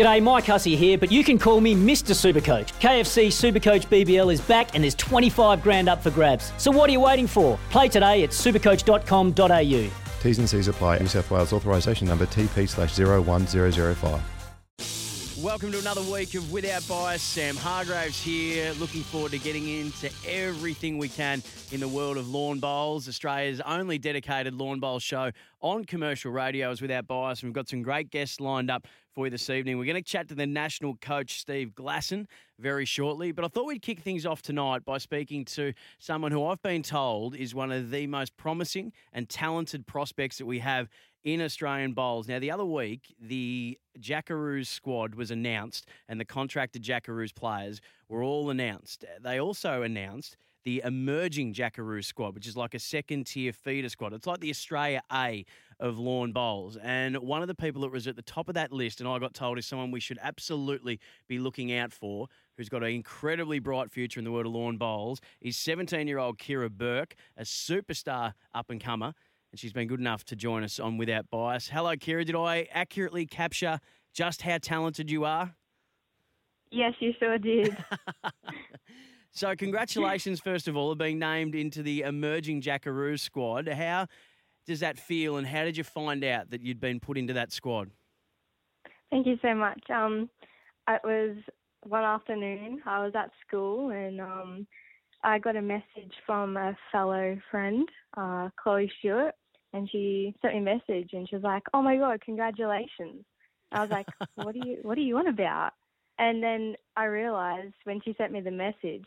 [0.00, 2.14] G'day, Mike Hussey here, but you can call me Mr.
[2.14, 2.72] Supercoach.
[2.80, 6.54] KFC Supercoach BBL is back and there's 25 grand up for grabs.
[6.56, 7.58] So what are you waiting for?
[7.68, 9.90] Play today at supercoach.com.au.
[10.22, 11.00] T's and C's apply.
[11.00, 14.22] New South Wales authorisation number TP slash 01005.
[15.42, 17.22] Welcome to another week of Without Bias.
[17.22, 21.42] Sam Hargraves here, looking forward to getting into everything we can
[21.72, 23.08] in the world of lawn bowls.
[23.08, 25.30] Australia's only dedicated lawn bowl show
[25.62, 27.42] on commercial radio is Without Bias.
[27.42, 29.78] We've got some great guests lined up for you this evening.
[29.78, 32.26] We're going to chat to the national coach, Steve Glasson,
[32.58, 33.32] very shortly.
[33.32, 36.82] But I thought we'd kick things off tonight by speaking to someone who I've been
[36.82, 40.88] told is one of the most promising and talented prospects that we have
[41.24, 42.28] in Australian bowls.
[42.28, 48.22] Now, the other week, the Jackaroos squad was announced, and the contracted Jackaroos players were
[48.22, 49.04] all announced.
[49.20, 54.12] They also announced the emerging Jackaroo squad, which is like a second tier feeder squad.
[54.12, 55.44] It's like the Australia A
[55.78, 56.76] of lawn bowls.
[56.76, 59.18] And one of the people that was at the top of that list, and I
[59.18, 63.58] got told is someone we should absolutely be looking out for, who's got an incredibly
[63.58, 67.42] bright future in the world of lawn bowls, is 17 year old Kira Burke, a
[67.42, 69.14] superstar up and comer
[69.52, 71.68] and she's been good enough to join us on Without Bias.
[71.68, 72.24] Hello, Kira.
[72.24, 73.80] Did I accurately capture
[74.12, 75.54] just how talented you are?
[76.70, 77.76] Yes, you sure did.
[79.32, 83.68] so, congratulations, first of all, of being named into the emerging Jackaroo squad.
[83.68, 84.06] How
[84.66, 87.52] does that feel, and how did you find out that you'd been put into that
[87.52, 87.90] squad?
[89.10, 89.80] Thank you so much.
[89.90, 90.30] Um,
[90.88, 91.36] it was
[91.84, 92.80] one afternoon.
[92.86, 94.66] I was at school, and um,
[95.22, 99.34] I got a message from a fellow friend, uh, Chloe Stewart,
[99.72, 103.24] and she sent me a message and she was like, "Oh my god, congratulations!"
[103.72, 105.72] I was like, "What do you What are you on about?"
[106.20, 109.06] And then I realised when she sent me the message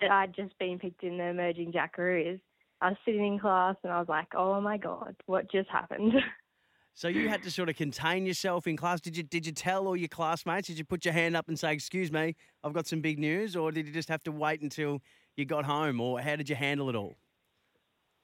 [0.00, 2.38] that I'd just been picked in the emerging Jackaroos.
[2.80, 6.14] I was sitting in class and I was like, "Oh my god, what just happened?"
[6.96, 9.00] So you had to sort of contain yourself in class.
[9.00, 10.68] Did you did you tell all your classmates?
[10.68, 13.56] Did you put your hand up and say, "Excuse me, I've got some big news,"
[13.56, 15.02] or did you just have to wait until
[15.36, 17.16] you got home, or how did you handle it all?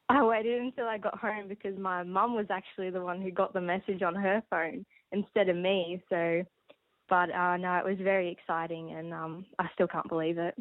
[0.09, 3.53] I waited until I got home because my mum was actually the one who got
[3.53, 6.01] the message on her phone instead of me.
[6.09, 6.45] So,
[7.11, 10.55] but uh, no, it was very exciting, and um, I still can't believe it.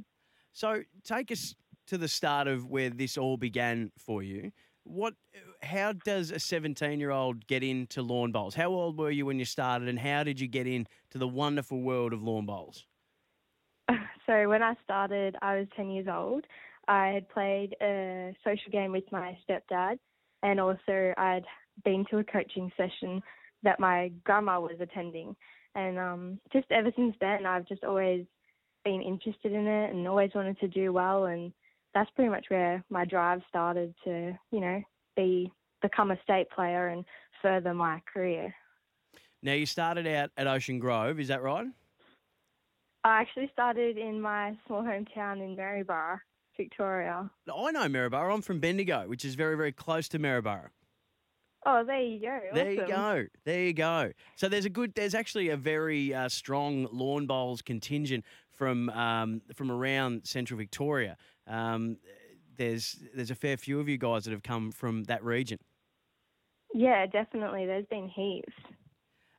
[0.52, 1.56] So, take us
[1.88, 4.52] to the start of where this all began for you.
[4.84, 5.14] What?
[5.62, 8.56] How does a 17-year-old get into lawn bowls?
[8.56, 11.80] How old were you when you started, and how did you get into the wonderful
[11.82, 12.86] world of lawn bowls?
[14.26, 16.46] So when I started, I was 10 years old,
[16.88, 19.98] I had played a social game with my stepdad,
[20.44, 21.46] and also I'd
[21.84, 23.24] been to a coaching session
[23.64, 25.36] that my grandma was attending.
[25.75, 28.25] And um, just ever since then, I've just always
[28.84, 31.25] been interested in it and always wanted to do well.
[31.25, 31.53] And
[31.94, 34.81] that's pretty much where my drive started to, you know,
[35.16, 37.06] be become a state player and
[37.41, 38.53] further my career.
[39.41, 41.68] Now you started out at Ocean Grove, is that right?
[43.06, 46.19] I actually started in my small hometown in Maryborough.
[46.59, 47.30] Victoria.
[47.50, 48.34] I know Maryborough.
[48.34, 50.69] I'm from Bendigo, which is very, very close to Maryborough.
[51.66, 52.40] Oh, there you go.
[52.53, 53.25] There you go.
[53.44, 54.12] There you go.
[54.36, 54.94] So there's a good.
[54.96, 58.24] There's actually a very uh, strong lawn bowls contingent
[58.56, 61.18] from um, from around Central Victoria.
[61.48, 61.98] Um,
[62.58, 65.59] there's there's a fair few of you guys that have come from that region.
[66.74, 67.66] Yeah, definitely.
[67.66, 68.53] There's been heaps.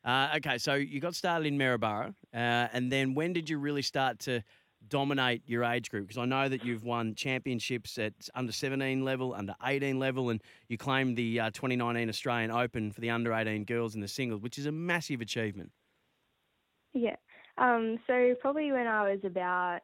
[0.04, 3.82] Uh, okay, so you got started in Maryborough, uh, and then when did you really
[3.82, 4.42] start to
[4.88, 6.08] dominate your age group?
[6.08, 10.42] Because I know that you've won championships at under 17 level, under 18 level, and
[10.68, 14.41] you claimed the uh, 2019 Australian Open for the under 18 girls in the singles,
[14.41, 15.70] which is a massive achievement.
[16.92, 17.16] Yeah.
[17.58, 19.80] Um, so probably when I was about,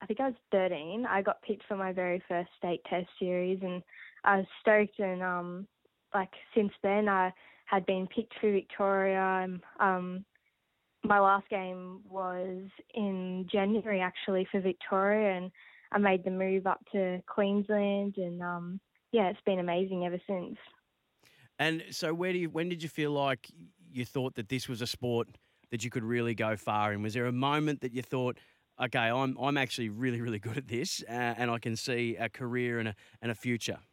[0.00, 3.60] I think I was 13, I got picked for my very first state test series,
[3.62, 3.82] and
[4.24, 4.98] I was stoked.
[4.98, 5.66] And um,
[6.14, 7.32] like since then, I
[7.66, 9.48] had been picked for Victoria.
[9.80, 10.24] Um,
[11.04, 12.62] my last game was
[12.94, 15.50] in January actually for Victoria, and
[15.92, 18.80] I made the move up to Queensland, and um,
[19.12, 20.56] yeah, it's been amazing ever since.
[21.58, 22.50] And so, where do you?
[22.50, 23.50] When did you feel like
[23.92, 25.28] you thought that this was a sport
[25.70, 27.02] that you could really go far in?
[27.02, 28.38] Was there a moment that you thought,
[28.82, 32.28] okay, I'm I'm actually really really good at this, uh, and I can see a
[32.28, 33.78] career and a and a future?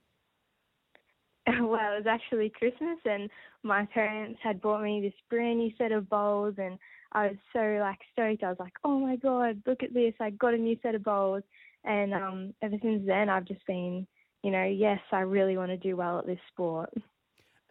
[1.48, 3.30] Well, it was actually Christmas, and
[3.64, 6.78] my parents had bought me this brand new set of bowls, and
[7.12, 8.44] I was so like stoked.
[8.44, 10.14] I was like, "Oh my god, look at this!
[10.20, 11.44] I got a new set of bowls."
[11.84, 14.08] And um, ever since then, I've just been,
[14.44, 16.94] you know, yes, I really want to do well at this sport.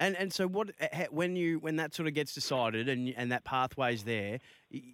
[0.00, 0.70] And and so what
[1.10, 4.38] when you when that sort of gets decided and and that pathway's there,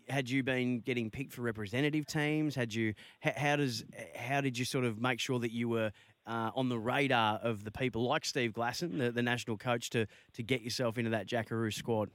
[0.09, 2.57] had you been getting picked for representative teams?
[2.57, 3.85] Had you how does
[4.17, 5.93] how did you sort of make sure that you were
[6.27, 10.07] uh, on the radar of the people like Steve Glasson, the, the national coach, to
[10.35, 12.11] to get yourself into that Jackaroo squad?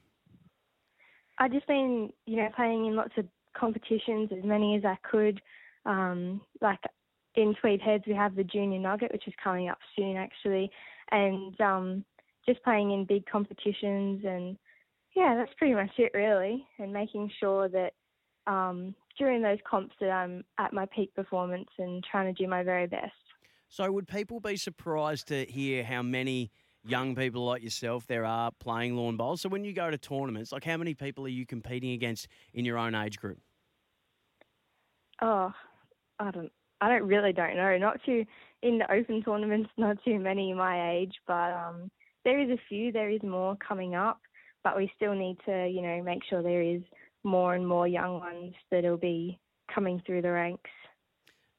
[1.41, 3.25] I just been, you know, playing in lots of
[3.57, 5.41] competitions, as many as I could.
[5.88, 6.77] Um, like
[7.33, 10.69] in Tweed Heads, we have the Junior Nugget, which is coming up soon, actually,
[11.09, 12.05] and um,
[12.47, 14.23] just playing in big competitions.
[14.23, 14.55] And
[15.15, 16.63] yeah, that's pretty much it, really.
[16.77, 17.94] And making sure that
[18.45, 22.61] um, during those comps that I'm at my peak performance and trying to do my
[22.61, 23.13] very best.
[23.67, 26.51] So, would people be surprised to hear how many
[26.83, 29.42] young people like yourself there are playing lawn bowls?
[29.42, 32.66] So, when you go to tournaments, like how many people are you competing against in
[32.66, 33.39] your own age group?
[35.22, 35.54] Oh,
[36.19, 37.78] I don't, I don't really don't know.
[37.78, 38.25] Not too
[38.62, 41.89] in the open tournaments, not too many my age, but um,
[42.24, 42.92] there is a few.
[42.92, 44.19] There is more coming up,
[44.63, 46.81] but we still need to, you know, make sure there is
[47.24, 49.39] more and more young ones that'll be
[49.74, 50.69] coming through the ranks.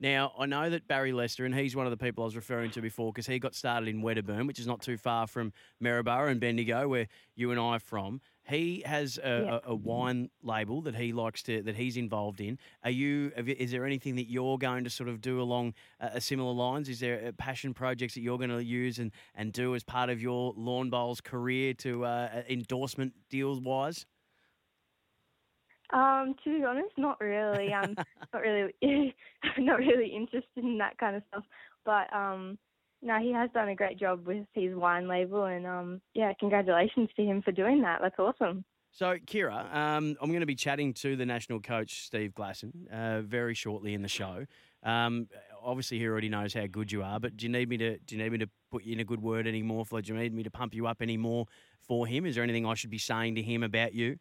[0.02, 2.72] Now, I know that Barrie Lester, and he's one of the people I was referring
[2.72, 6.28] to before because he got started in Wedderburn, which is not too far from Maryborough
[6.28, 7.06] and Bendigo, where
[7.36, 8.20] you and I are from.
[8.42, 9.58] He has a, Yeah.
[9.64, 12.58] a, a wine label that he likes to that he's involved in.
[12.82, 13.30] Are you?
[13.36, 16.88] Is there anything that you're going to sort of do along uh, a similar lines?
[16.88, 20.10] Is there uh, passion projects that you're going to use and, and do as part
[20.10, 24.04] of your lawn bowls career to uh, endorsement deals wise?
[25.92, 27.72] Um, to be honest, not really.
[27.72, 27.94] I'm
[28.32, 28.74] not really,
[29.58, 31.44] not really interested in that kind of stuff.
[31.84, 32.58] But um,
[33.02, 37.10] no, he has done a great job with his wine label, and um, yeah, congratulations
[37.16, 38.00] to him for doing that.
[38.00, 38.64] That's awesome.
[38.94, 43.22] So, Kira, um, I'm going to be chatting to the national coach, Steve Glasson, uh,
[43.22, 44.44] very shortly in the show.
[44.82, 45.28] Um,
[45.64, 48.16] obviously, he already knows how good you are, but do you need me to do
[48.16, 49.86] you need me to put you in a good word anymore?
[49.86, 51.46] For do you need me to pump you up anymore
[51.80, 52.26] for him?
[52.26, 54.18] Is there anything I should be saying to him about you?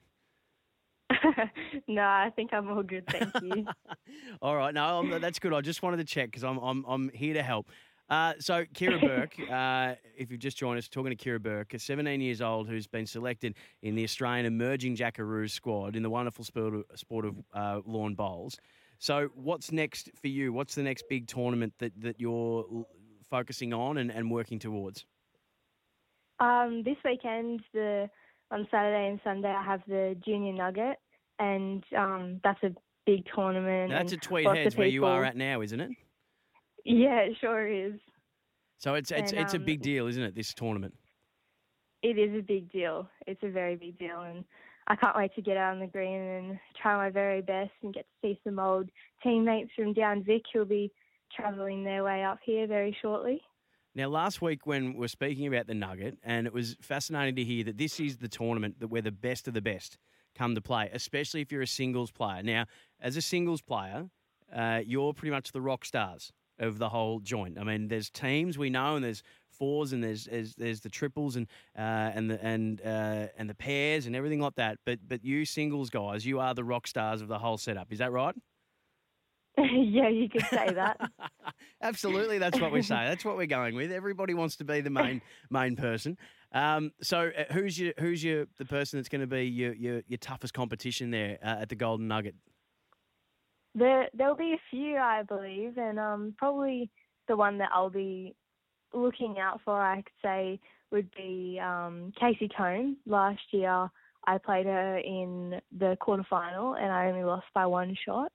[1.87, 3.65] no, I think I'm all good, thank you.
[4.41, 5.53] All right, no, I'm- that's good.
[5.53, 7.69] I just wanted to check because I'm, I'm I'm here to help.
[8.09, 11.79] Uh, so, Kira Burke, uh, if you've just joined us, talking to Kira Burke, a
[11.79, 16.43] 17 years old who's been selected in the Australian Emerging Jackaroos squad in the wonderful
[16.43, 18.57] sport of, sport of uh, lawn bowls.
[18.99, 20.51] So, what's next for you?
[20.53, 22.87] What's the next big tournament that, that you're l-
[23.29, 25.05] focusing on and, and working towards?
[26.39, 28.09] Um, this weekend, the
[28.49, 30.97] on Saturday and Sunday, I have the Junior Nugget,
[31.41, 32.71] and um, that's a
[33.05, 33.89] big tournament.
[33.89, 35.91] Now, that's at Tweed Heads where you are at now, isn't it?
[36.85, 37.93] Yeah, it sure is.
[38.77, 40.35] So it's it's And, it's a um, big deal, isn't it?
[40.35, 40.93] This tournament.
[42.03, 43.07] It is a big deal.
[43.27, 44.45] It's a very big deal, and
[44.87, 47.93] I can't wait to get out on the green and try my very best and
[47.93, 48.89] get to see some old
[49.23, 50.91] teammates from down Vic who'll be
[51.35, 53.41] travelling their way up here very shortly.
[53.93, 57.43] Now, last week when we are speaking about the Nugget, and it was fascinating to
[57.43, 59.97] hear that this is the tournament that we're the best of the best
[60.35, 62.41] come to play, especially if you're a singles player.
[62.43, 62.65] Now,
[62.99, 64.09] as a singles player,
[64.53, 67.57] uh, you're pretty much the rock stars of the whole joint.
[67.59, 71.35] I mean, there's teams we know, and there's fours, and there's there's, there's the triples,
[71.35, 71.47] and
[71.77, 74.77] uh, and the and uh, and the pairs, and everything like that.
[74.85, 77.91] But but you singles guys, you are the rock stars of the whole setup.
[77.91, 78.35] Is that right?
[79.57, 80.99] yeah, you could say that.
[81.81, 83.05] Absolutely, that's what we say.
[83.07, 83.91] That's what we're going with.
[83.91, 86.17] Everybody wants to be the main main person.
[86.53, 90.01] Um, so, uh, who's your who's your the person that's going to be your, your
[90.07, 92.35] your toughest competition there uh, at the Golden Nugget?
[93.73, 96.89] There, there'll be a few, I believe, and um, probably
[97.29, 98.35] the one that I'll be
[98.93, 100.59] looking out for, I'd say,
[100.91, 102.97] would be um, Casey Cone.
[103.05, 103.89] Last year,
[104.27, 108.31] I played her in the quarterfinal, and I only lost by one shot.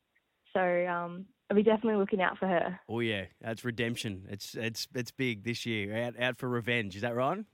[0.55, 2.81] So um, I'll be definitely looking out for her.
[2.89, 4.25] Oh yeah, that's redemption.
[4.31, 6.05] It's it's it's big this year.
[6.05, 6.97] Out out for revenge.
[6.97, 7.45] Is that right?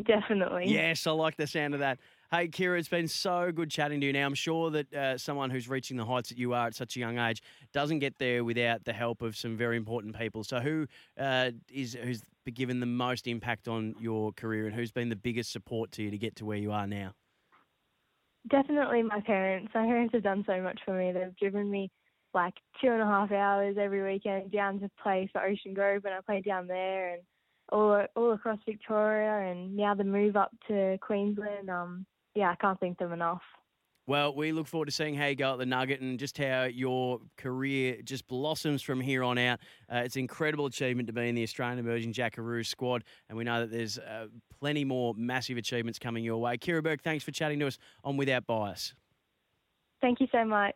[0.00, 0.64] Definitely.
[0.68, 1.98] Yes, I like the sound of that.
[2.30, 4.12] Hey, Kira, it's been so good chatting to you.
[4.14, 6.96] Now, I'm sure that uh, someone who's reaching the heights that you are at such
[6.96, 7.42] a young age
[7.74, 10.44] doesn't get there without the help of some very important people.
[10.44, 10.86] So, who
[11.20, 12.22] uh, is who's
[12.54, 16.10] given the most impact on your career, and who's been the biggest support to you
[16.10, 17.12] to get to where you are now?
[18.48, 19.72] Definitely my parents.
[19.74, 21.12] My parents have done so much for me.
[21.12, 21.90] They've driven me
[22.32, 26.14] like two and a half hours every weekend down to play for Ocean Grove when
[26.14, 27.22] I played down there and
[27.72, 31.68] all all across Victoria and now the move up to Queensland.
[31.70, 33.42] Um yeah, I can't thank them enough.
[34.06, 36.64] Well, we look forward to seeing how you go at the Nugget and just how
[36.64, 39.60] your career just blossoms from here on out.
[39.92, 43.44] Uh, it's an incredible achievement to be in the Australian Emerging Jackaroo squad, and we
[43.44, 44.26] know that there's uh,
[44.58, 46.58] plenty more massive achievements coming your way.
[46.58, 48.92] Kira Burke, thanks for chatting to us on Without Bias.
[50.00, 50.74] Thank you so much.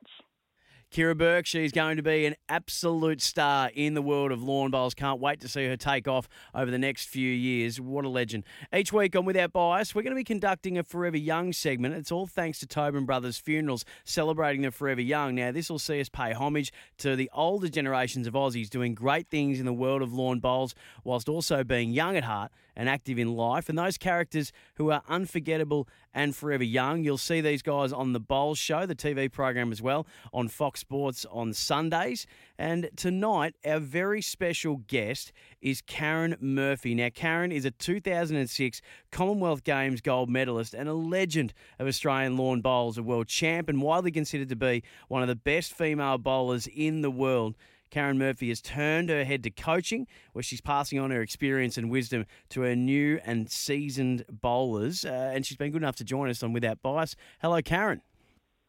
[0.97, 4.95] Kira Burke, she's going to be an absolute star in the world of lawn bowls.
[4.95, 7.79] Can't wait to see her take off over the next few years.
[7.79, 8.45] What a legend.
[8.75, 11.97] Each week on Without Bias, we're going to be conducting a Forever Young segment.
[11.97, 15.35] It's all thanks to Tobin Brothers Funerals, celebrating the Forever Young.
[15.35, 19.29] Now, this will see us pay homage to the older generations of Aussies doing great
[19.29, 20.75] things in the world of lawn bowls,
[21.05, 25.03] whilst also being young at heart and active in life, and those characters who are
[25.09, 25.87] unforgettable
[26.17, 27.05] and Forever Young.
[27.05, 30.83] You'll see these guys on the Bowls Show, the TV program as well, on Fox
[30.87, 32.28] Sports on Sundays.
[32.59, 36.95] And tonight, our very special guest is Karen Murphy.
[36.95, 42.61] Now, Karen is a 2006 Commonwealth Games gold medalist and a legend of Australian lawn
[42.61, 46.69] bowls, a world champ, and widely considered to be one of the best female bowlers
[46.69, 47.57] in the world.
[47.90, 51.90] Karen Murphy has turned her head to coaching, where she's passing on her experience and
[51.90, 55.05] wisdom to her new and seasoned bowlers.
[55.05, 57.16] Uh, and she's been good enough to join us on Without Bias.
[57.40, 58.02] Hello, Karen.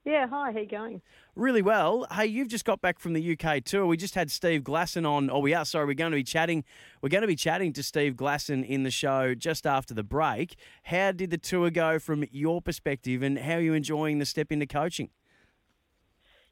[0.08, 1.02] Yeah, hi, how you going?
[1.38, 2.08] Really well.
[2.12, 3.86] Hey, you've just got back from the UK tour.
[3.86, 5.30] We just had Steve Glasson on.
[5.30, 5.66] Oh, we are.
[5.66, 6.64] Sorry, we're going to be chatting.
[7.00, 10.56] We're going to be chatting to Steve Glasson in the show just after the break.
[10.82, 14.52] How did the tour go from your perspective, and how are you enjoying the step
[14.52, 15.12] into coaching?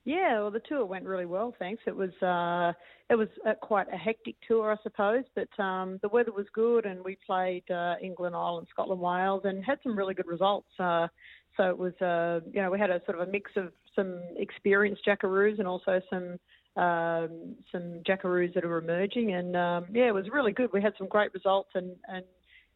[0.04, 1.82] Yeah, well, the tour went really well, thanks.
[1.88, 2.74] It was uh,
[3.10, 6.86] it was uh, quite a hectic tour, I suppose, but um, the weather was good,
[6.86, 10.70] and we played uh, England, Ireland, Scotland, Wales, and had some really good results.
[10.77, 11.08] Uh,
[11.57, 14.19] so it was, uh, you know, we had a sort of a mix of some
[14.38, 16.39] experienced Jackaroos and also some
[16.77, 20.69] um, some Jackaroos that are emerging, and um, yeah, it was really good.
[20.74, 22.25] We had some great results, and and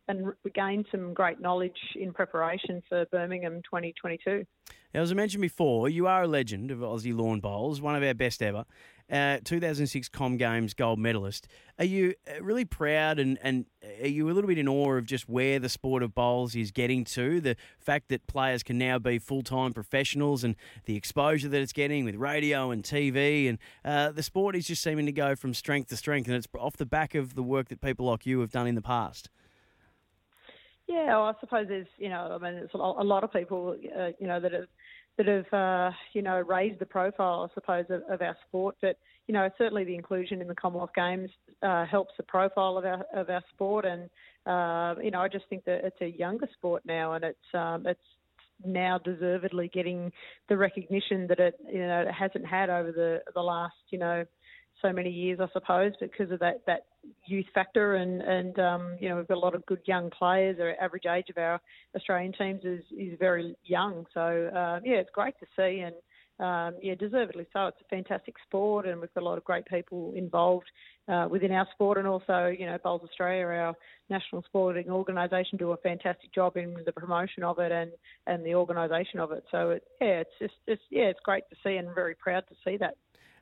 [0.08, 4.46] and we gained some great knowledge in preparation for Birmingham 2022.
[4.94, 8.02] Now, as I mentioned before, you are a legend of Aussie lawn bowls, one of
[8.02, 8.66] our best ever.
[9.12, 11.48] Uh, 2006 Com Games gold medalist.
[11.80, 13.66] Are you uh, really proud and, and
[14.02, 16.70] are you a little bit in awe of just where the sport of bowls is
[16.70, 17.42] getting to?
[17.42, 20.56] The fact that players can now be full time professionals and
[20.86, 23.50] the exposure that it's getting with radio and TV.
[23.50, 26.28] And uh, the sport is just seeming to go from strength to strength.
[26.28, 28.76] And it's off the back of the work that people like you have done in
[28.76, 29.30] the past.
[30.90, 34.08] Yeah, well, I suppose there's, you know, I mean, there's a lot of people, uh,
[34.20, 34.68] you know, that have
[35.18, 38.76] that have, uh, you know, raised the profile, I suppose, of, of, our sport.
[38.82, 41.30] But you know, certainly the inclusion in the Commonwealth Games
[41.62, 43.86] uh, helps the profile of our of our sport.
[43.86, 44.10] And
[44.48, 47.86] uh, you know, I just think that it's a younger sport now, and it's um,
[47.86, 48.00] it's
[48.66, 50.12] now deservedly getting
[50.48, 54.26] the recognition that it you know it hasn't had over the the last you know
[54.82, 56.86] so many years, I suppose, because of that that
[57.26, 60.58] youth factor, and and um, you know we've got a lot of good young players.
[60.60, 61.60] Our average age of our
[61.96, 65.96] Australian teams is is very young, so uh, yeah, it's great to see, and
[66.40, 67.68] um, yeah, deservedly so.
[67.68, 70.68] It's a fantastic sport, and we've got a lot of great people involved
[71.08, 73.76] uh, within our sport, and also you know Bowls Australia, our
[74.10, 77.92] national sporting organisation, do a fantastic job in the promotion of it and
[78.28, 79.44] and the organisation of it.
[79.52, 82.56] So it, yeah, it's just it's yeah, it's great to see, and very proud to
[82.64, 82.96] see that.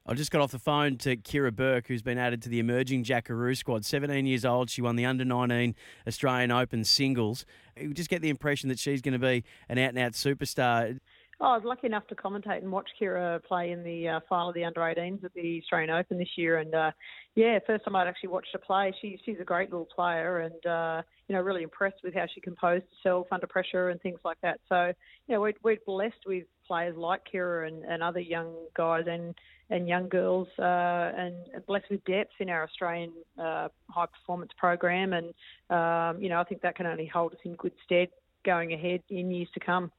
[0.09, 3.03] I just got off the phone to Kira Burke, who's been added to the emerging
[3.03, 3.83] Jackaroo squad.
[3.83, 5.75] 17 years old, she won the under 19
[6.07, 7.45] Australian Open singles.
[7.77, 10.99] You just get the impression that she's going to be an out and out superstar.
[11.39, 14.49] Oh, I was lucky enough to commentate and watch Kira play in the uh, final
[14.49, 16.89] of the under 18s at the Australian Open this year, and uh,
[17.35, 18.91] yeah, first time I'd actually watched her play.
[18.99, 22.41] She she's a great little player, and uh, you know really impressed with how she
[22.41, 24.59] composed herself under pressure and things like that.
[24.67, 24.91] So
[25.27, 29.35] you know we're, we're blessed with players like Kira and, and other young guys and
[29.69, 31.35] and young girls, uh, and
[31.67, 35.13] blessed with depth in our Australian uh, high performance program.
[35.13, 35.27] And
[35.69, 38.07] um, you know, I think that can only hold us in good stead
[38.43, 39.91] going ahead in years to come.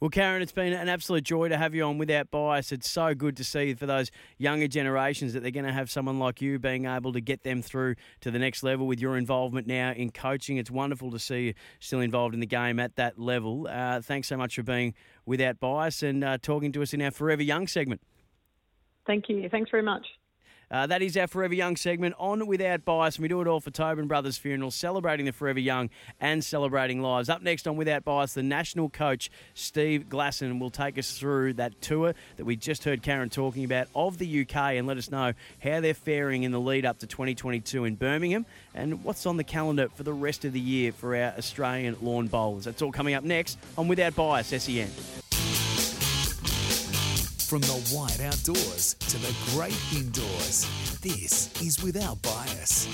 [0.00, 2.72] Well, Karen, it's been an absolute joy to have you on without bias.
[2.72, 6.18] It's so good to see for those younger generations that they're going to have someone
[6.18, 9.66] like you being able to get them through to the next level with your involvement
[9.66, 10.56] now in coaching.
[10.56, 13.68] It's wonderful to see you still involved in the game at that level.
[13.70, 17.10] Uh, thanks so much for being without bias and uh, talking to us in our
[17.10, 18.00] Forever Young segment.
[19.06, 19.48] Thank you.
[19.48, 20.06] Thanks very much.
[20.72, 23.60] Uh, that is our Forever Young segment on Without Bias, and we do it all
[23.60, 27.28] for Tobin Brothers Funeral, celebrating the Forever Young and celebrating lives.
[27.28, 31.82] Up next on Without Bias, the national coach Steve Glasson will take us through that
[31.82, 35.34] tour that we just heard Karen talking about of the UK and let us know
[35.62, 39.44] how they're faring in the lead up to 2022 in Birmingham and what's on the
[39.44, 42.64] calendar for the rest of the year for our Australian lawn bowlers.
[42.64, 44.88] That's all coming up next on Without Bias SEN.
[47.52, 50.66] From the wide outdoors to the great indoors,
[51.02, 52.88] this is Without Bias.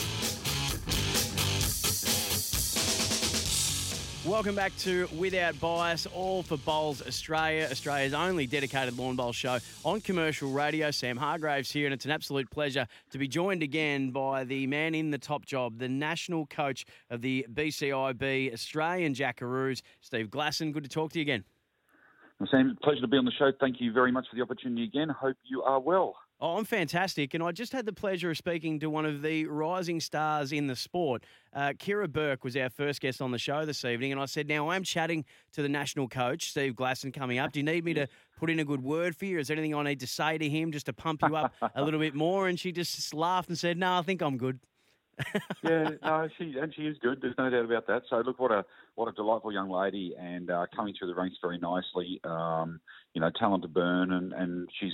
[4.26, 9.60] Welcome back to Without Bias, all for Bowls Australia, Australia's only dedicated lawn bowl show
[9.84, 10.90] on commercial radio.
[10.90, 14.92] Sam Hargraves here, and it's an absolute pleasure to be joined again by the man
[14.92, 20.72] in the top job, the national coach of the BCIB Australian Jackaroos, Steve Glasson.
[20.72, 21.44] Good to talk to you again.
[22.47, 23.50] Sam, pleasure to be on the show.
[23.61, 25.09] Thank you very much for the opportunity again.
[25.09, 26.14] Hope you are well.
[26.40, 27.35] Oh, I'm fantastic.
[27.35, 30.68] And I just had the pleasure of speaking to one of the rising stars in
[30.68, 31.25] the sport.
[31.52, 34.12] Uh, Kira Burke was our first guest on the show this evening.
[34.12, 37.50] And I said, Now I'm chatting to the national coach, Steve Glasson, coming up.
[37.50, 39.40] Do you need me to put in a good word for you?
[39.40, 41.83] Is there anything I need to say to him just to pump you up a
[41.83, 42.47] little bit more?
[42.47, 44.61] And she just laughed and said, No, I think I'm good.
[45.64, 47.18] yeah, no, she and she is good.
[47.20, 48.02] There's no doubt about that.
[48.08, 51.37] So look, what a what a delightful young lady, and uh, coming through the ranks
[51.42, 52.20] very nicely.
[52.25, 52.80] Um,
[53.14, 54.92] you know, talent to burn, and and she's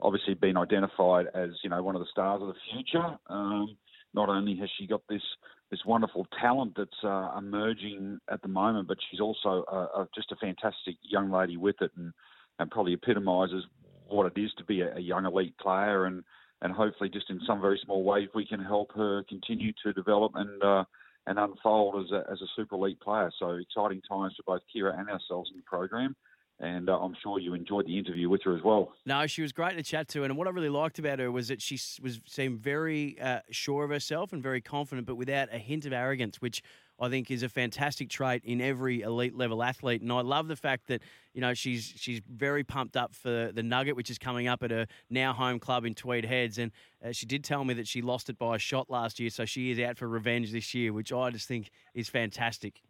[0.00, 3.18] obviously been identified as you know one of the stars of the future.
[3.28, 3.76] Um,
[4.12, 5.22] not only has she got this
[5.70, 10.36] this wonderful talent that's uh, emerging at the moment, but she's also uh, just a
[10.36, 12.12] fantastic young lady with it, and
[12.58, 13.64] and probably epitomises
[14.08, 16.24] what it is to be a, a young elite player and
[16.62, 20.32] and hopefully just in some very small ways we can help her continue to develop
[20.34, 20.84] and uh,
[21.26, 23.30] and unfold as a, as a super elite player.
[23.38, 26.16] So exciting times for both Kira and ourselves in the program.
[26.62, 28.92] And uh, I'm sure you enjoyed the interview with her as well.
[29.06, 31.48] No, she was great to chat to, and what I really liked about her was
[31.48, 35.58] that she was seemed very uh, sure of herself and very confident, but without a
[35.58, 36.62] hint of arrogance, which
[37.00, 40.02] I think is a fantastic trait in every elite level athlete.
[40.02, 41.02] And I love the fact that
[41.32, 44.70] you know she's she's very pumped up for the Nugget, which is coming up at
[44.70, 46.58] her now home club in Tweed Heads.
[46.58, 46.72] And
[47.04, 49.44] uh, she did tell me that she lost it by a shot last year, so
[49.44, 52.82] she is out for revenge this year, which I just think is fantastic.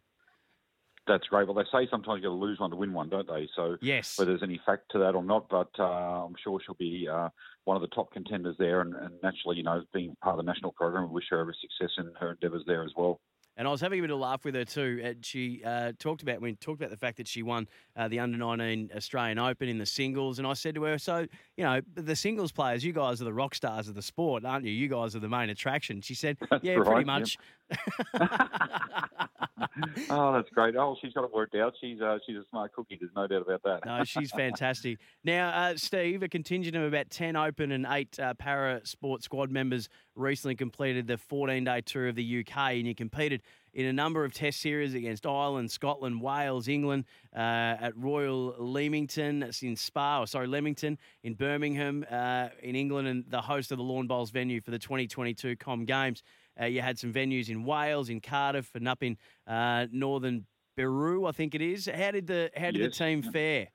[1.07, 1.47] That's great.
[1.47, 3.47] Well, they say sometimes you got to lose one to win one, don't they?
[3.55, 6.75] So yes, whether there's any fact to that or not, but uh, I'm sure she'll
[6.75, 7.29] be uh,
[7.63, 8.81] one of the top contenders there.
[8.81, 11.55] And, and, naturally, you know, being part of the national program, we wish her every
[11.59, 13.19] success in her endeavours there as well.
[13.57, 15.01] And I was having a bit of a laugh with her too.
[15.03, 18.19] And she uh, talked about when talked about the fact that she won uh, the
[18.19, 20.39] under nineteen Australian Open in the singles.
[20.39, 21.27] And I said to her, "So
[21.57, 24.65] you know the singles players, you guys are the rock stars of the sport, aren't
[24.65, 24.71] you?
[24.71, 27.37] You guys are the main attraction." She said, that's "Yeah, right, pretty much."
[30.09, 30.75] oh, that's great.
[30.75, 31.73] Oh, she's got it worked out.
[31.79, 32.97] She's uh, she's a smart cookie.
[32.99, 33.85] There's no doubt about that.
[33.85, 34.99] no, she's fantastic.
[35.23, 39.51] Now, uh, Steve, a contingent of about ten Open and eight uh, para sport squad
[39.51, 43.41] members recently completed the 14 day tour of the UK, and you competed
[43.73, 49.49] in a number of test series against Ireland, Scotland, Wales, England, uh, at Royal Leamington,
[49.61, 53.83] in Spa, or sorry, Leamington, in Birmingham, uh, in England, and the host of the
[53.83, 56.21] Lawn Bowls venue for the 2022 Com Games.
[56.61, 60.45] Uh, you had some venues in Wales, in Cardiff, and up in uh, northern
[60.77, 61.89] Beru, I think it is.
[61.93, 62.97] How did the how did yes.
[62.97, 63.67] the team fare?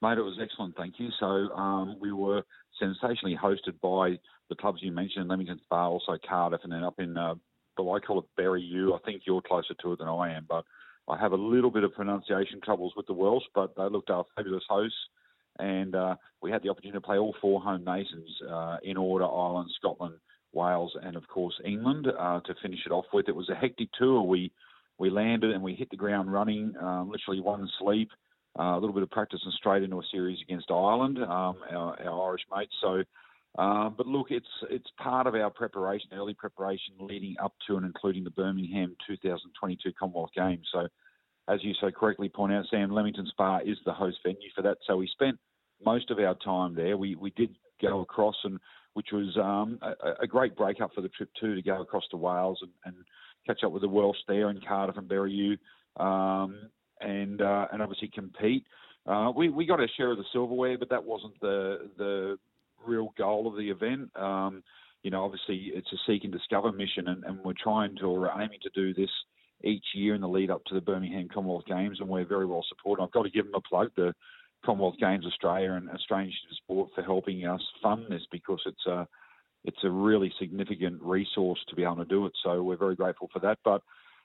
[0.00, 1.10] Mate, it was excellent, thank you.
[1.20, 2.42] So um, we were
[2.80, 4.18] sensationally hosted by
[4.48, 7.34] the clubs you mentioned, Leamington Spa, also Cardiff, and then up in uh,
[7.76, 8.94] but I call it Berry U.
[8.94, 10.64] I think you're closer to it than I am, but
[11.08, 14.24] I have a little bit of pronunciation troubles with the Welsh, but they looked our
[14.36, 14.96] fabulous hosts.
[15.58, 19.24] And uh, we had the opportunity to play all four home nations uh, in order
[19.24, 20.14] Ireland, Scotland,
[20.52, 23.28] Wales, and of course England uh, to finish it off with.
[23.28, 24.22] It was a hectic tour.
[24.22, 24.52] We
[24.98, 28.10] we landed and we hit the ground running, um, literally one sleep,
[28.58, 32.00] uh, a little bit of practice, and straight into a series against Ireland, um, our,
[32.00, 32.74] our Irish mates.
[32.80, 33.02] So
[33.58, 37.84] um, but look, it's it's part of our preparation, early preparation leading up to and
[37.84, 40.66] including the Birmingham 2022 Commonwealth Games.
[40.72, 40.88] So,
[41.48, 44.78] as you so correctly point out, Sam, Leamington Spa is the host venue for that.
[44.86, 45.38] So we spent
[45.84, 46.96] most of our time there.
[46.96, 48.58] We we did go across, and
[48.94, 52.04] which was um, a, a, great break up for the trip too, to go across
[52.10, 53.04] to Wales and, and
[53.46, 55.58] catch up with the Welsh there in Cardiff and Berryu,
[55.96, 56.68] um,
[57.00, 58.64] and uh, and obviously compete.
[59.06, 62.38] Uh, we we got our share of the silverware, but that wasn't the the
[62.86, 64.10] real goal of the event.
[64.16, 64.62] Um,
[65.02, 68.30] you know, obviously it's a seek and discover mission, and, and we're trying to or
[68.40, 69.10] aiming to do this
[69.64, 72.64] each year in the lead up to the Birmingham Commonwealth Games, and we're very well
[72.68, 73.02] supported.
[73.02, 74.14] I've got to give them a plug, the
[74.64, 78.86] Commonwealth Games Australia and Australian Institute of Sport for helping us fund this because it's
[78.86, 79.06] a
[79.64, 82.32] it's a really significant resource to be able to do it.
[82.42, 83.58] So we're very grateful for that.
[83.64, 83.82] But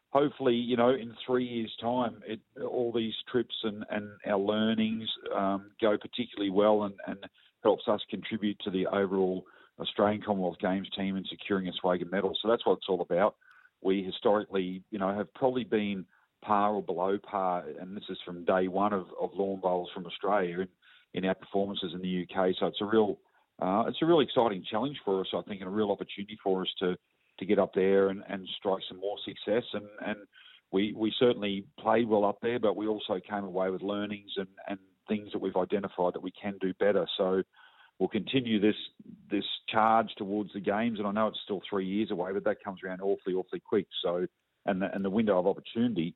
[0.09, 5.07] hopefully, you know, in three years' time, it, all these trips and, and our learnings
[5.35, 7.19] um, go particularly well and, and
[7.63, 9.43] helps us contribute to the overall
[9.79, 12.35] Australian Commonwealth Games team in securing a swag medal.
[12.41, 13.35] So that's what it's all about.
[13.81, 16.05] We historically, you know, have probably been
[16.43, 20.05] par or below par, and this is from day one of, of lawn bowls from
[20.05, 20.67] Australia in,
[21.13, 22.53] in our performances in the UK.
[22.59, 23.17] So it's a real,
[23.61, 26.61] uh, it's a really exciting challenge for us, I think, and a real opportunity for
[26.61, 26.95] us to
[27.39, 29.63] to get up there and, and strike some more success.
[29.73, 30.17] And, and
[30.71, 34.47] we we certainly played well up there, but we also came away with learnings and,
[34.67, 37.05] and things that we've identified that we can do better.
[37.17, 37.43] So
[37.99, 38.75] we'll continue this
[39.29, 42.63] this charge towards the games, and I know it's still three years away, but that
[42.63, 43.87] comes around awfully awfully quick.
[44.03, 44.25] So
[44.65, 46.15] and the, and the window of opportunity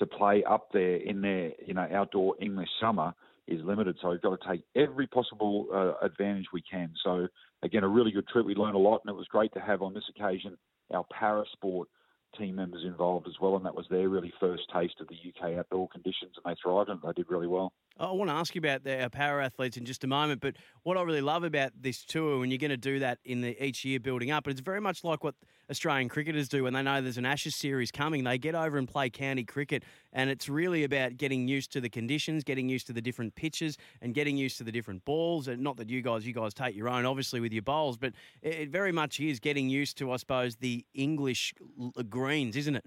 [0.00, 3.14] to play up there in their you know outdoor English summer
[3.46, 3.96] is limited.
[4.00, 6.92] So we've got to take every possible uh, advantage we can.
[7.04, 7.28] So
[7.62, 8.46] again, a really good trip.
[8.46, 10.56] We learned a lot, and it was great to have on this occasion
[10.92, 11.88] our para sport
[12.38, 15.58] team members involved as well, and that was their really first taste of the UK
[15.58, 17.72] outdoor conditions, and they thrived and they did really well.
[18.00, 20.56] I want to ask you about the, our power athletes in just a moment, but
[20.84, 23.62] what I really love about this tour, and you're going to do that in the
[23.62, 25.34] each year building up, but it's very much like what
[25.70, 28.24] Australian cricketers do when they know there's an Ashes series coming.
[28.24, 29.84] They get over and play county cricket,
[30.14, 33.76] and it's really about getting used to the conditions, getting used to the different pitches,
[34.00, 35.46] and getting used to the different balls.
[35.46, 38.14] And not that you guys, you guys take your own, obviously, with your bowls, but
[38.40, 41.52] it, it very much is getting used to, I suppose, the English
[42.08, 42.84] greens, isn't it?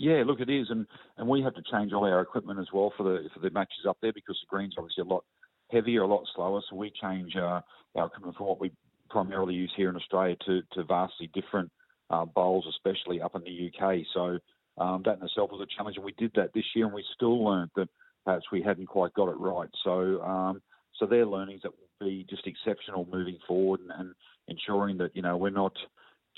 [0.00, 0.86] Yeah, look, it is, and,
[1.18, 3.84] and we have to change all our equipment as well for the for the matches
[3.86, 5.24] up there because the green's obviously a lot
[5.70, 6.62] heavier, a lot slower.
[6.70, 7.60] So we change uh,
[7.96, 8.72] our equipment from what we
[9.10, 11.70] primarily use here in Australia to, to vastly different
[12.08, 13.98] uh, bowls, especially up in the UK.
[14.14, 14.38] So
[14.82, 17.04] um, that in itself was a challenge, and we did that this year, and we
[17.14, 17.90] still learned that
[18.24, 19.68] perhaps we hadn't quite got it right.
[19.84, 20.62] So um,
[20.98, 24.14] so their learnings that will be just exceptional moving forward, and, and
[24.48, 25.74] ensuring that you know we're not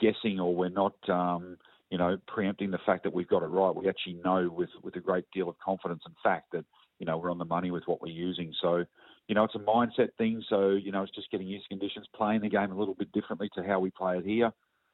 [0.00, 1.56] guessing or we're not um,
[1.92, 3.76] you know, preempting the fact that we've got it right.
[3.76, 6.64] We actually know with with a great deal of confidence and fact that
[6.98, 8.50] you know we're on the money with what we're using.
[8.62, 8.86] So,
[9.28, 10.42] you know, it's a mindset thing.
[10.48, 13.12] So, you know, it's just getting used to conditions, playing the game a little bit
[13.12, 14.50] differently to how we play it here.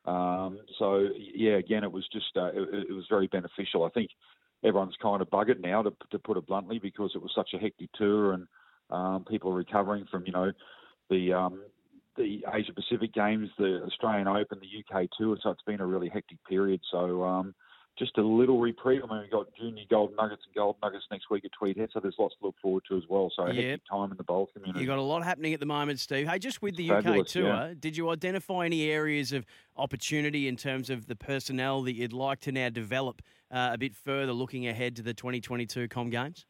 [0.06, 3.84] Um, so, yeah, again, it was just uh, it, it, was very beneficial.
[3.84, 4.10] I think
[4.64, 7.58] everyone's kind of buggered now, to, to put it bluntly, because it was such a
[7.58, 8.48] hectic tour and
[8.90, 10.50] um, people are recovering from you know
[11.10, 11.62] the um,
[12.18, 15.38] the Asia Pacific Games, the Australian Open, the UK Tour.
[15.42, 16.80] So it's been a really hectic period.
[16.90, 17.54] So um,
[17.98, 19.02] just a little reprieve.
[19.04, 21.90] I mean, we've got junior gold nuggets and gold nuggets next week at Tweed Head,
[21.92, 23.30] so there's lots to look forward to as well.
[23.34, 23.64] So a yep.
[23.64, 24.80] hectic time in the bowl community.
[24.80, 26.28] You've got a lot happening at the moment, Steve.
[26.28, 27.74] Hey, just with the UK Tour, yeah.
[27.78, 29.44] did you identify any areas of
[29.76, 33.94] opportunity in terms of the personnel that you'd like to now develop uh, a bit
[33.94, 36.46] further looking ahead to the 2022 Com Games?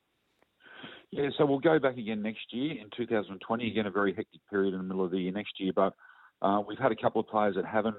[1.10, 3.70] Yeah, so we'll go back again next year in 2020.
[3.70, 5.72] Again, a very hectic period in the middle of the year next year.
[5.74, 5.94] But
[6.42, 7.96] uh, we've had a couple of players that haven't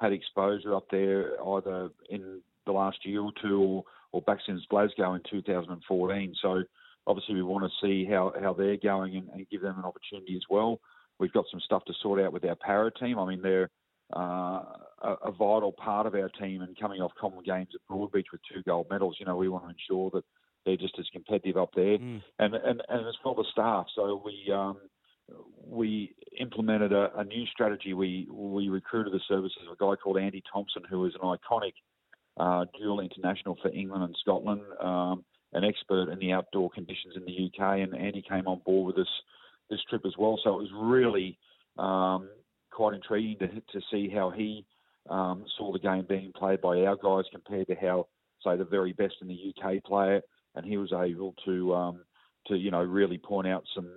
[0.00, 4.62] had exposure up there either in the last year or two or, or back since
[4.68, 6.34] Glasgow in 2014.
[6.42, 6.62] So
[7.06, 10.34] obviously we want to see how, how they're going and, and give them an opportunity
[10.36, 10.80] as well.
[11.18, 13.18] We've got some stuff to sort out with our para team.
[13.18, 13.70] I mean, they're
[14.14, 14.62] uh,
[15.02, 18.40] a, a, vital part of our team and coming off Common Games at Broadbeach with
[18.50, 19.16] two gold medals.
[19.18, 20.24] You know, we want to ensure that
[20.64, 22.22] they're just as competitive up there, mm.
[22.38, 23.86] and and and it's for the staff.
[23.94, 24.78] So we um,
[25.66, 27.94] we implemented a, a, new strategy.
[27.94, 31.72] We we recruited the services of a guy called Andy Thomson, who is an iconic
[32.38, 37.24] uh, dual international for England and Scotland, um, an expert in the outdoor conditions in
[37.24, 39.12] the UK, and Andy came on board with us
[39.70, 40.38] this trip as well.
[40.42, 41.38] So it was really
[41.78, 42.28] um,
[42.70, 44.64] quite intriguing to to see how he
[45.10, 48.06] um, saw the game being played by our guys compared to how,
[48.44, 50.20] say, the very best in the UK player
[50.58, 52.00] and he was able to um,
[52.48, 53.88] to you know really point out some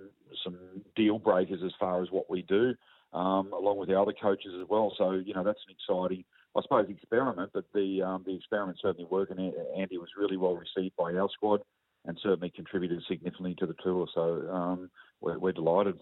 [0.44, 0.56] some
[0.96, 2.74] deal breakers as far as what we do,
[3.12, 4.94] um, along with the other coaches as well.
[4.96, 6.24] So you know that's an exciting,
[6.56, 7.50] I suppose, experiment.
[7.52, 11.28] But the um, the experiment certainly worked, and Andy was really well received by our
[11.30, 11.60] squad,
[12.06, 14.06] and certainly contributed significantly to the tour.
[14.14, 15.98] So um, we're, we're, delighted.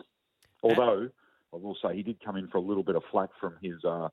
[0.63, 1.09] Although
[1.55, 3.83] I will say he did come in for a little bit of flack from his.
[3.85, 4.09] Uh,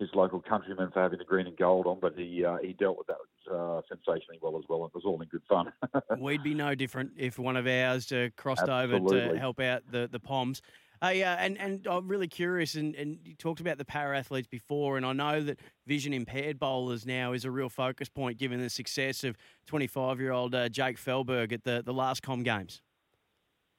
[0.00, 2.98] his local countrymen for having the green and gold on, but he uh, he dealt
[2.98, 3.16] with that
[3.50, 4.84] uh, sensationally well as well.
[4.84, 5.72] It was all in good fun.
[6.18, 9.20] We'd be no different if one of ours uh, crossed Absolutely.
[9.20, 10.62] over to help out the the Poms.
[11.02, 14.48] Hey, uh, and and I'm really curious, and, and you talked about the para athletes
[14.48, 18.60] before, and I know that vision impaired bowlers now is a real focus point given
[18.60, 22.80] the success of 25 year old uh, Jake Fehlberg at the, the last Com Games.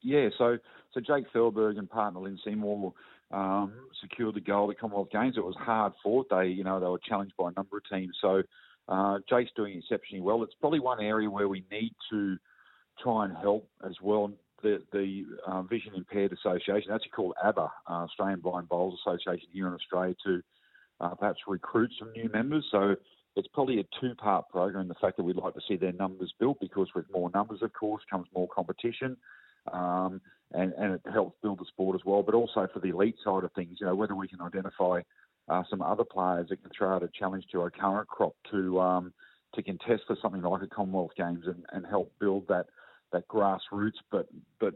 [0.02, 0.58] Yeah, so
[0.92, 2.92] so Jake Fehlberg and partner Lynn Seymour
[3.32, 5.34] um, secured the gold at Commonwealth Games.
[5.36, 6.28] It was hard fought.
[6.30, 8.16] They, you know, they were challenged by a number of teams.
[8.20, 8.42] So
[8.88, 10.42] uh, Jake's doing exceptionally well.
[10.42, 12.36] It's probably one area where we need to
[13.02, 14.30] try and help as well.
[14.62, 19.66] The, the uh, Vision Impaired Association, actually called ABBA, uh, Australian Blind Bowls Association here
[19.68, 20.42] in Australia, to
[21.00, 22.64] uh, perhaps recruit some new members.
[22.70, 22.96] So
[23.36, 24.88] it's probably a two-part program.
[24.88, 27.72] The fact that we'd like to see their numbers built, because with more numbers, of
[27.74, 29.16] course, comes more competition
[29.72, 30.20] um,
[30.52, 32.22] and, and it helps build the sport as well.
[32.22, 35.02] But also for the elite side of things, you know, whether we can identify
[35.48, 38.80] uh, some other players that can throw out a challenge to our current crop to
[38.80, 39.12] um,
[39.54, 42.66] to contest for something like a Commonwealth Games and, and help build that
[43.12, 44.26] that grassroots but
[44.60, 44.74] but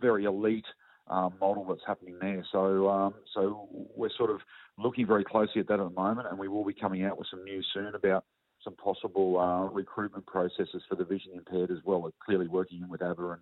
[0.00, 0.66] very elite
[1.08, 2.44] um, model that's happening there.
[2.52, 4.40] So um, so we're sort of
[4.78, 7.28] looking very closely at that at the moment, and we will be coming out with
[7.30, 8.24] some news soon about
[8.62, 12.02] some possible uh, recruitment processes for the vision impaired as well.
[12.02, 13.40] We're clearly working with ABBA and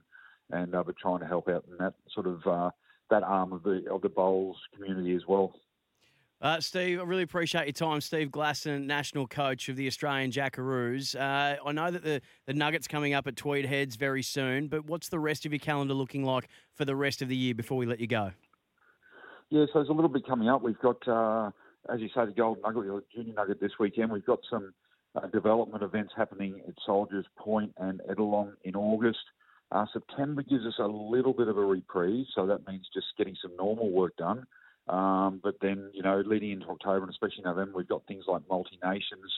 [0.51, 2.71] and uh, trying to help out in that sort of uh,
[3.11, 5.55] that arm of the of the bowls community as well.
[6.41, 8.01] Uh, Steve, I really appreciate your time.
[8.01, 11.17] Steve Glasson, national coach of the Australian Jackaroos.
[11.17, 14.85] Uh, I know that the, the Nuggets coming up at Tweed Heads very soon, but
[14.85, 17.77] what's the rest of your calendar looking like for the rest of the year before
[17.77, 18.31] we let you go?
[19.51, 20.63] Yeah, so there's a little bit coming up.
[20.63, 21.51] We've got, uh,
[21.93, 24.13] as you say, the Gold Nugget, the Junior Nugget this weekend.
[24.13, 24.73] We've got some
[25.17, 29.19] uh, development events happening at Soldiers Point and Ettalong in August.
[29.73, 33.37] Uh, September gives us a little bit of a reprieve, so that means just getting
[33.43, 34.47] some normal work done.
[34.89, 38.43] Um, but then, you know, leading into October and especially November, we've got things like
[38.49, 39.33] multi nations.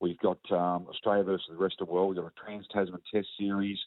[0.00, 2.10] We've got um, Australia versus the rest of the world.
[2.10, 3.78] We've got a Trans Tasman Test Series.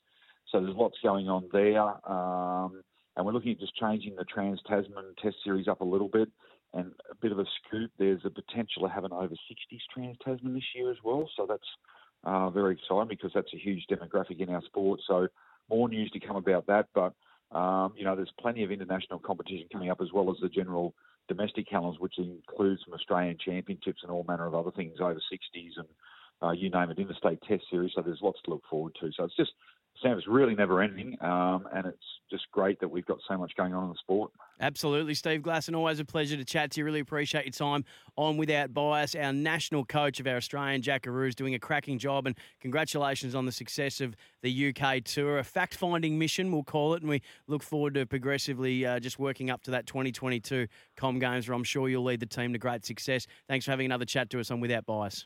[0.51, 1.81] So there's lots going on there.
[2.09, 2.81] Um,
[3.15, 6.29] and we're looking at just changing the Trans Tasman Test Series up a little bit.
[6.73, 10.17] And a bit of a scoop, there's a potential to have an over 60s Trans
[10.23, 11.29] Tasman this year as well.
[11.35, 11.61] So that's
[12.23, 14.99] uh, very exciting because that's a huge demographic in our sport.
[15.07, 15.27] So
[15.69, 16.87] more news to come about that.
[16.93, 17.13] But,
[17.51, 20.93] um, you know, there's plenty of international competition coming up as well as the general
[21.27, 25.71] domestic calendars, which includes some Australian championships and all manner of other things over 60s
[25.77, 25.87] and
[26.41, 27.91] uh, you name it, interstate test series.
[27.95, 29.09] So there's lots to look forward to.
[29.15, 29.51] So it's just
[30.01, 31.97] Sam, it's really never ending, um, and it's
[32.29, 34.31] just great that we've got so much going on in the sport.
[34.59, 35.75] Absolutely, Steve Glasson.
[35.75, 36.85] Always a pleasure to chat to you.
[36.85, 39.15] Really appreciate your time on Without Bias.
[39.15, 43.51] Our national coach of our Australian Jackaroos doing a cracking job, and congratulations on the
[43.51, 45.39] success of the UK tour.
[45.39, 49.19] A fact finding mission, we'll call it, and we look forward to progressively uh, just
[49.19, 52.59] working up to that 2022 Com Games, where I'm sure you'll lead the team to
[52.59, 53.25] great success.
[53.47, 55.25] Thanks for having another chat to us on Without Bias.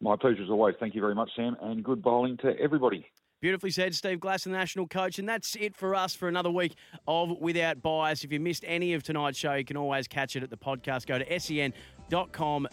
[0.00, 0.74] My pleasure as always.
[0.80, 3.06] Thank you very much, Sam, and good bowling to everybody.
[3.42, 5.18] Beautifully said, Steve Glass, the national coach.
[5.18, 6.76] And that's it for us for another week
[7.08, 8.22] of Without Bias.
[8.22, 11.06] If you missed any of tonight's show, you can always catch it at the podcast.
[11.06, 12.68] Go to sen.com.au.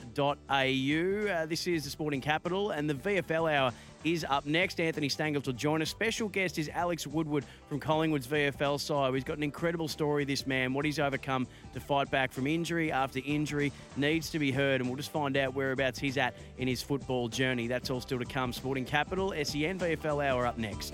[0.53, 4.79] Uh, this is the Sporting Capital, and the VFL Hour is up next.
[4.79, 5.89] Anthony Stangles will join us.
[5.89, 9.13] Special guest is Alex Woodward from Collingwood's VFL side.
[9.13, 12.91] He's got an incredible story, this man, what he's overcome to fight back from injury
[12.91, 16.67] after injury needs to be heard, and we'll just find out whereabouts he's at in
[16.67, 17.67] his football journey.
[17.67, 18.53] That's all still to come.
[18.53, 20.93] Sporting Capital, SEN VFL Hour up next.